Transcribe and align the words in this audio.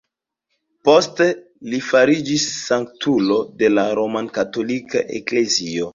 Poste 0.87 1.27
li 1.73 1.81
fariĝis 1.89 2.47
sanktulo 2.55 3.37
de 3.61 3.73
la 3.77 3.87
rom-katolika 4.01 5.09
Eklezio. 5.21 5.89